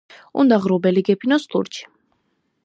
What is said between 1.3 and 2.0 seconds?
ლურჯი